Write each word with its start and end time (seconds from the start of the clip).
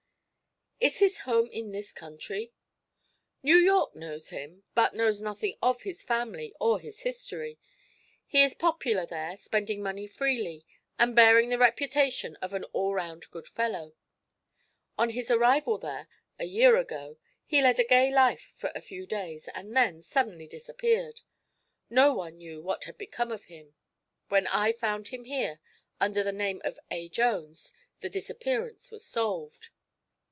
"Is 0.83 0.97
his 0.97 1.19
home 1.29 1.47
in 1.51 1.71
this 1.71 1.93
country?" 1.93 2.53
"New 3.43 3.55
York 3.55 3.95
knows 3.95 4.29
him, 4.29 4.63
but 4.73 4.95
knows 4.95 5.21
nothing 5.21 5.55
of 5.61 5.83
his 5.83 6.01
family 6.01 6.55
or 6.59 6.79
his 6.79 7.01
history. 7.01 7.59
He 8.25 8.41
is 8.41 8.55
popular 8.55 9.05
there, 9.05 9.37
spending 9.37 9.83
money 9.83 10.07
freely 10.07 10.65
and 10.97 11.15
bearing 11.15 11.49
the 11.49 11.59
reputation 11.59 12.35
of 12.37 12.51
an 12.53 12.63
all 12.73 12.93
around 12.93 13.29
good 13.29 13.47
fellow. 13.47 13.93
On 14.97 15.11
his 15.11 15.29
arrival 15.29 15.77
there, 15.77 16.07
a 16.39 16.45
year 16.45 16.77
ago, 16.77 17.17
he 17.45 17.61
led 17.61 17.79
a 17.79 17.83
gay 17.83 18.11
life 18.11 18.51
for 18.57 18.71
a 18.73 18.81
few 18.81 19.05
days 19.05 19.47
and 19.53 19.77
then 19.77 20.01
suddenly 20.01 20.47
disappeared. 20.47 21.21
No 21.91 22.11
one 22.15 22.39
knew 22.39 22.59
what 22.59 22.85
had 22.85 22.97
become 22.97 23.31
of 23.31 23.43
him. 23.45 23.75
When 24.29 24.47
I 24.47 24.71
found 24.73 25.09
him 25.09 25.25
here, 25.25 25.59
under 25.99 26.23
the 26.23 26.31
name 26.31 26.59
of 26.65 26.79
A. 26.89 27.07
Jones, 27.07 27.71
the 27.99 28.09
disappearance 28.09 28.89
was 28.89 29.05
solved." 29.05 29.69